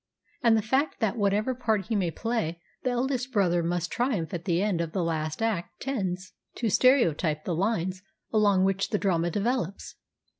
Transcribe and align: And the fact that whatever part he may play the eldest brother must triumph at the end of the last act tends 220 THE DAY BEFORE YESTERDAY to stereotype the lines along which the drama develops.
And 0.41 0.57
the 0.57 0.63
fact 0.63 0.99
that 0.99 1.15
whatever 1.15 1.53
part 1.53 1.85
he 1.89 1.95
may 1.95 2.09
play 2.09 2.59
the 2.81 2.89
eldest 2.89 3.31
brother 3.31 3.61
must 3.61 3.91
triumph 3.91 4.33
at 4.33 4.45
the 4.45 4.59
end 4.59 4.81
of 4.81 4.93
the 4.93 5.03
last 5.03 5.43
act 5.43 5.79
tends 5.79 6.33
220 6.55 6.55
THE 6.55 6.61
DAY 6.63 6.63
BEFORE 6.65 6.65
YESTERDAY 6.65 6.67
to 6.67 6.69
stereotype 7.37 7.45
the 7.45 7.55
lines 7.55 8.01
along 8.33 8.63
which 8.63 8.89
the 8.89 8.97
drama 8.97 9.29
develops. 9.29 9.97